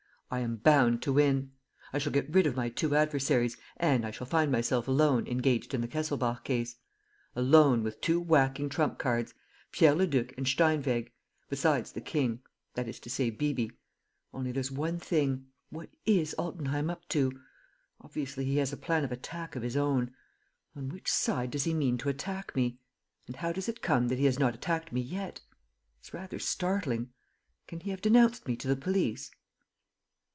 I 0.33 0.39
am 0.39 0.55
bound 0.55 1.01
to 1.01 1.11
win. 1.11 1.51
I 1.91 1.97
shall 1.97 2.13
get 2.13 2.33
rid 2.33 2.47
of 2.47 2.55
my 2.55 2.69
two 2.69 2.95
adversaries 2.95 3.57
and 3.75 4.05
I 4.05 4.11
shall 4.11 4.25
find 4.25 4.49
myself 4.49 4.87
alone 4.87 5.27
engaged 5.27 5.73
in 5.73 5.81
the 5.81 5.89
Kesselbach 5.89 6.45
case... 6.45 6.77
alone, 7.35 7.83
with 7.83 7.99
two 7.99 8.17
whacking 8.21 8.69
trump 8.69 8.97
cards: 8.97 9.33
Pierre 9.73 9.93
Leduc 9.93 10.33
and 10.37 10.45
Steinweg.... 10.47 11.11
Besides 11.49 11.91
the 11.91 11.99
king... 11.99 12.39
that 12.75 12.87
is 12.87 12.97
to 13.01 13.09
say, 13.09 13.29
Bibi. 13.29 13.71
Only, 14.33 14.53
there's 14.53 14.71
one 14.71 14.99
thing: 14.99 15.47
what 15.69 15.89
is 16.05 16.33
Altenheim 16.39 16.89
up 16.89 17.05
to? 17.09 17.33
Obviously, 17.99 18.45
he 18.45 18.55
has 18.55 18.71
a 18.71 18.77
plan 18.77 19.03
of 19.03 19.11
attack 19.11 19.57
of 19.57 19.63
his 19.63 19.75
own. 19.75 20.13
On 20.77 20.87
which 20.87 21.11
side 21.11 21.51
does 21.51 21.65
he 21.65 21.73
mean 21.73 21.97
to 21.97 22.07
attack 22.07 22.55
me? 22.55 22.79
And 23.27 23.35
how 23.35 23.51
does 23.51 23.67
it 23.67 23.81
come 23.81 24.07
that 24.07 24.17
he 24.17 24.23
has 24.23 24.39
not 24.39 24.55
attacked 24.55 24.93
me 24.93 25.01
yet? 25.01 25.41
It's 25.99 26.13
rather 26.13 26.39
startling. 26.39 27.09
Can 27.67 27.81
he 27.81 27.89
have 27.89 27.99
denounced 28.01 28.47
me 28.47 28.55
to 28.55 28.69
the 28.69 28.77
police?" 28.77 29.29